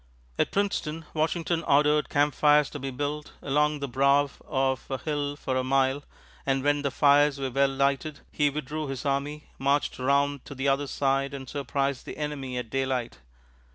[0.39, 5.55] At Princeton, Washington ordered campfires to be built along the brow of a hill for
[5.55, 6.01] a mile,
[6.43, 10.67] and when the fires were well lighted, he withdrew his army, marched around to the
[10.67, 13.19] other side, and surprised the enemy at daylight.